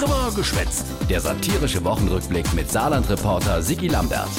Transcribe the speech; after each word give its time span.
Drüber 0.00 0.32
geschwätzt. 0.34 0.86
Der 1.10 1.20
satirische 1.20 1.84
Wochenrückblick 1.84 2.54
mit 2.54 2.70
Saarland-Reporter 2.70 3.60
Sigi 3.60 3.88
Lambert. 3.88 4.30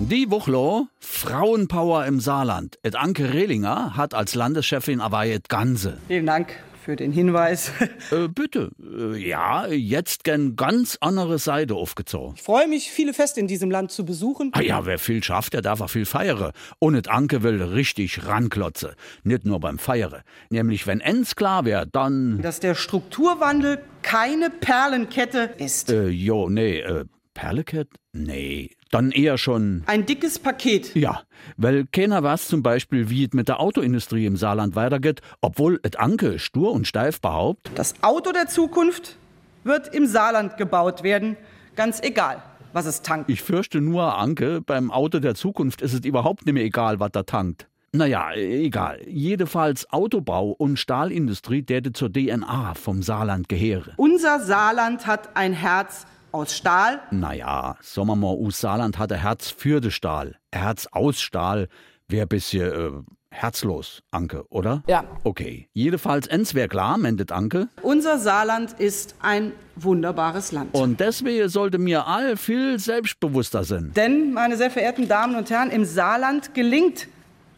Die 0.00 0.28
Wuchlo, 0.28 0.88
Frauenpower 0.98 2.04
im 2.06 2.18
Saarland. 2.18 2.80
Et 2.82 2.96
Anke 2.96 3.32
Rehlinger 3.32 3.96
hat 3.96 4.12
als 4.12 4.34
Landeschefin 4.34 5.00
aber 5.00 5.26
et 5.26 5.48
Ganze. 5.48 5.98
Vielen 6.08 6.26
Dank 6.26 6.56
für 6.88 6.96
den 6.96 7.12
Hinweis. 7.12 7.70
Äh, 8.10 8.28
bitte. 8.28 8.70
Äh, 8.80 9.18
ja, 9.18 9.66
jetzt 9.66 10.24
gern 10.24 10.56
ganz 10.56 10.96
andere 11.00 11.38
Seite 11.38 11.74
aufgezogen. 11.74 12.34
Ich 12.36 12.42
freue 12.42 12.66
mich, 12.66 12.90
viele 12.90 13.12
Feste 13.12 13.38
in 13.38 13.46
diesem 13.46 13.70
Land 13.70 13.90
zu 13.90 14.06
besuchen. 14.06 14.50
Ah 14.54 14.62
ja, 14.62 14.86
wer 14.86 14.98
viel 14.98 15.22
schafft, 15.22 15.52
der 15.52 15.60
darf 15.60 15.82
auch 15.82 15.90
viel 15.90 16.06
feiern. 16.06 16.52
Und 16.78 16.94
et 16.94 17.08
Anke 17.08 17.42
will 17.42 17.60
richtig 17.62 18.26
ranklotze. 18.26 18.94
Nicht 19.24 19.44
nur 19.44 19.60
beim 19.60 19.78
Feiern. 19.78 20.22
Nämlich, 20.48 20.86
wenn 20.86 21.00
ens 21.00 21.36
klar 21.36 21.66
wär, 21.66 21.84
dann. 21.84 22.40
Dass 22.40 22.60
der 22.60 22.74
Strukturwandel 22.74 23.82
keine 24.00 24.48
Perlenkette 24.48 25.50
ist. 25.58 25.90
Äh, 25.90 26.08
jo, 26.08 26.48
nee, 26.48 26.78
äh, 26.78 27.04
Perlekett? 27.38 27.88
Nee. 28.12 28.72
Dann 28.90 29.12
eher 29.12 29.38
schon. 29.38 29.84
Ein 29.86 30.06
dickes 30.06 30.40
Paket. 30.40 30.96
Ja, 30.96 31.22
weil 31.56 31.86
keiner 31.86 32.20
weiß 32.20 32.48
zum 32.48 32.64
Beispiel, 32.64 33.10
wie 33.10 33.26
es 33.26 33.32
mit 33.32 33.46
der 33.46 33.60
Autoindustrie 33.60 34.26
im 34.26 34.36
Saarland 34.36 34.74
weitergeht, 34.74 35.20
obwohl 35.40 35.78
et 35.84 36.00
Anke 36.00 36.40
stur 36.40 36.72
und 36.72 36.88
steif 36.88 37.20
behauptet. 37.20 37.78
Das 37.78 37.94
Auto 38.02 38.32
der 38.32 38.48
Zukunft 38.48 39.18
wird 39.62 39.94
im 39.94 40.06
Saarland 40.06 40.56
gebaut 40.56 41.04
werden, 41.04 41.36
ganz 41.76 42.02
egal, 42.02 42.42
was 42.72 42.86
es 42.86 43.02
tankt. 43.02 43.30
Ich 43.30 43.40
fürchte 43.40 43.80
nur, 43.80 44.18
Anke, 44.18 44.60
beim 44.60 44.90
Auto 44.90 45.20
der 45.20 45.36
Zukunft 45.36 45.80
ist 45.80 45.92
es 45.92 46.04
überhaupt 46.04 46.44
nicht 46.44 46.54
mehr 46.54 46.64
egal, 46.64 46.98
was 46.98 47.12
da 47.12 47.22
tankt. 47.22 47.68
Naja, 47.92 48.32
egal. 48.34 49.00
Jedenfalls 49.06 49.88
Autobau 49.92 50.50
und 50.50 50.76
Stahlindustrie 50.76 51.62
täte 51.62 51.92
zur 51.92 52.12
DNA 52.12 52.74
vom 52.74 53.00
Saarland 53.00 53.48
gehöre. 53.48 53.92
Unser 53.96 54.40
Saarland 54.40 55.06
hat 55.06 55.36
ein 55.36 55.52
Herz 55.52 56.04
aus 56.32 56.56
Stahl. 56.56 57.00
Naja, 57.10 57.76
sagen 57.80 58.08
wir 58.08 58.16
mal, 58.16 58.34
us 58.34 58.60
Saarland 58.60 58.98
hat 58.98 59.12
ein 59.12 59.20
Herz 59.20 59.50
für 59.50 59.80
den 59.80 59.90
Stahl. 59.90 60.36
Ein 60.50 60.60
Herz 60.62 60.86
aus 60.90 61.20
Stahl 61.20 61.68
wäre 62.08 62.26
bisschen 62.26 62.72
äh, 62.72 62.90
herzlos, 63.30 64.02
Anke, 64.10 64.44
oder? 64.48 64.82
Ja. 64.86 65.04
Okay. 65.24 65.68
Jedenfalls 65.72 66.26
ens 66.26 66.54
wär 66.54 66.68
klar, 66.68 66.98
mendet 66.98 67.32
Anke. 67.32 67.68
Unser 67.82 68.18
Saarland 68.18 68.72
ist 68.78 69.16
ein 69.20 69.52
wunderbares 69.76 70.52
Land. 70.52 70.74
Und 70.74 71.00
deswegen 71.00 71.48
sollte 71.48 71.78
mir 71.78 72.06
all 72.06 72.36
viel 72.36 72.78
selbstbewusster 72.78 73.64
sein. 73.64 73.92
Denn, 73.94 74.32
meine 74.32 74.56
sehr 74.56 74.70
verehrten 74.70 75.08
Damen 75.08 75.36
und 75.36 75.50
Herren, 75.50 75.70
im 75.70 75.84
Saarland 75.84 76.54
gelingt 76.54 77.08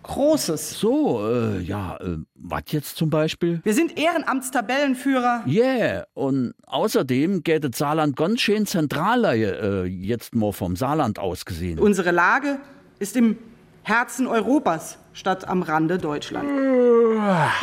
Großes. 0.02 0.78
So, 0.78 1.26
äh, 1.28 1.60
ja, 1.60 1.96
äh, 2.00 2.16
was 2.34 2.62
jetzt 2.68 2.96
zum 2.96 3.10
Beispiel? 3.10 3.60
Wir 3.64 3.74
sind 3.74 3.98
Ehrenamtstabellenführer. 3.98 5.44
Yeah, 5.46 6.04
und 6.14 6.54
außerdem 6.66 7.42
geht 7.42 7.64
das 7.64 7.78
Saarland 7.78 8.16
ganz 8.16 8.40
schön 8.40 8.66
zentral, 8.66 9.24
äh, 9.24 9.84
jetzt 9.84 10.34
mal 10.34 10.52
vom 10.52 10.76
Saarland 10.76 11.18
aus 11.18 11.44
gesehen. 11.44 11.78
Unsere 11.78 12.12
Lage 12.12 12.58
ist 12.98 13.16
im 13.16 13.36
Herzen 13.82 14.26
Europas 14.26 14.98
statt 15.12 15.46
am 15.46 15.62
Rande 15.62 15.98
Deutschland. 15.98 16.48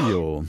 Jo. 0.09 0.44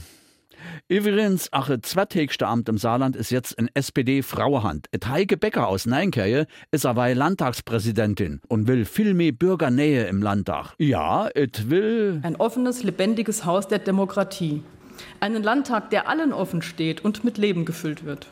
Übrigens, 0.91 1.51
das 1.51 1.81
zweitägste 1.83 2.47
Amt 2.47 2.67
im 2.67 2.79
Saarland 2.79 3.15
ist 3.15 3.29
jetzt 3.29 3.53
in 3.53 3.69
SPD-Frauehand. 3.75 4.87
Et 4.91 5.07
Heike 5.07 5.37
Becker 5.37 5.67
aus 5.67 5.85
Neinkerje 5.85 6.47
ist 6.71 6.83
aber 6.87 7.13
Landtagspräsidentin 7.13 8.41
und 8.47 8.67
will 8.67 8.85
viel 8.85 9.13
mehr 9.13 9.31
Bürgernähe 9.31 10.07
im 10.07 10.23
Landtag. 10.23 10.73
Ja, 10.79 11.29
et 11.35 11.69
will. 11.69 12.21
Ein 12.23 12.37
offenes, 12.37 12.81
lebendiges 12.81 13.45
Haus 13.45 13.67
der 13.67 13.77
Demokratie. 13.77 14.63
Einen 15.19 15.43
Landtag, 15.43 15.91
der 15.91 16.09
allen 16.09 16.33
offen 16.33 16.63
steht 16.63 17.05
und 17.05 17.23
mit 17.23 17.37
Leben 17.37 17.65
gefüllt 17.65 18.03
wird. 18.03 18.25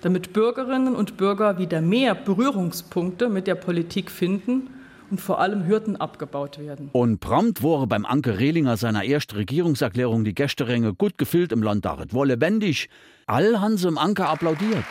Damit 0.00 0.32
Bürgerinnen 0.32 0.96
und 0.96 1.18
Bürger 1.18 1.58
wieder 1.58 1.82
mehr 1.82 2.14
Berührungspunkte 2.14 3.28
mit 3.28 3.46
der 3.46 3.56
Politik 3.56 4.10
finden 4.10 4.70
und 5.10 5.20
vor 5.20 5.40
allem 5.40 5.66
Hürden 5.66 5.96
abgebaut 5.96 6.58
werden. 6.58 6.88
Und 6.92 7.20
prompt 7.20 7.62
wurde 7.62 7.86
beim 7.86 8.06
Anke 8.06 8.38
Rehlinger 8.38 8.76
seiner 8.76 9.04
ersten 9.04 9.36
Regierungserklärung 9.36 10.24
die 10.24 10.34
Gästeränge 10.34 10.94
gut 10.94 11.18
gefüllt 11.18 11.52
im 11.52 11.62
Landtag. 11.62 11.98
Es 12.06 12.14
war 12.14 12.26
lebendig. 12.26 12.88
All 13.26 13.60
haben 13.60 13.76
sie 13.76 13.88
im 13.88 13.98
Anke 13.98 14.26
applaudiert. 14.26 14.84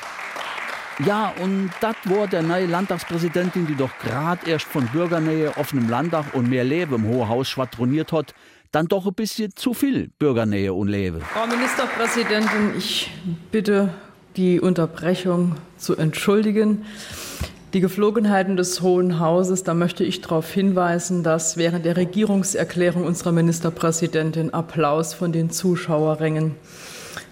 Ja, 1.05 1.33
und 1.41 1.69
das 1.79 1.95
war 2.05 2.27
der 2.27 2.41
neue 2.41 2.65
Landtagspräsidentin, 2.65 3.65
die 3.65 3.75
doch 3.75 3.91
grad 3.99 4.45
erst 4.45 4.65
von 4.65 4.85
Bürgernähe, 4.87 5.55
offenem 5.55 5.87
Landtag 5.87 6.33
und 6.33 6.49
mehr 6.49 6.65
Leben 6.65 6.95
im 6.95 7.05
Hohen 7.05 7.29
Haus 7.29 7.47
schwadroniert 7.47 8.11
hat, 8.11 8.33
dann 8.73 8.87
doch 8.87 9.07
ein 9.07 9.13
bisschen 9.13 9.55
zu 9.55 9.73
viel 9.73 10.09
Bürgernähe 10.19 10.73
und 10.73 10.89
Leben. 10.89 11.21
Frau 11.21 11.47
Ministerpräsidentin, 11.47 12.73
ich 12.77 13.09
bitte 13.51 13.93
die 14.35 14.59
Unterbrechung 14.59 15.55
zu 15.77 15.95
entschuldigen. 15.95 16.85
Die 17.73 17.81
Geflogenheiten 17.81 18.57
des 18.57 18.81
Hohen 18.81 19.19
Hauses, 19.19 19.63
da 19.63 19.75
möchte 19.75 20.03
ich 20.03 20.21
darauf 20.21 20.51
hinweisen, 20.51 21.21
dass 21.21 21.55
während 21.55 21.85
der 21.85 21.97
Regierungserklärung 21.97 23.03
unserer 23.03 23.31
Ministerpräsidentin 23.31 24.51
Applaus 24.51 25.13
von 25.13 25.31
den 25.31 25.51
Zuschauerrängen 25.51 26.55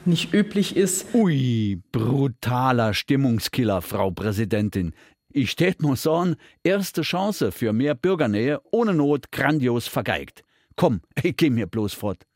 nicht 0.06 0.36
üblich 0.36 0.78
ist. 0.78 1.08
Ui, 1.16 1.82
brutaler 1.92 2.94
Stimmungskiller, 2.94 3.82
Frau 3.82 4.12
Präsidentin. 4.12 4.94
Ich 5.34 5.56
tät 5.56 5.82
nur 5.82 5.96
sagen, 5.96 6.36
erste 6.64 7.02
Chance 7.02 7.52
für 7.52 7.74
mehr 7.74 7.96
Bürgernähe 7.96 8.62
ohne 8.70 8.94
Not 8.94 9.32
grandios 9.32 9.88
vergeigt. 9.88 10.44
Komm, 10.76 11.02
ich 11.24 11.36
geh 11.36 11.50
mir 11.50 11.66
bloß 11.66 11.94
fort. 11.94 12.26